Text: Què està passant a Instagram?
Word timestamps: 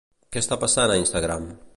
Què 0.35 0.41
està 0.45 0.57
passant 0.63 0.93
a 0.93 0.95
Instagram? 1.03 1.47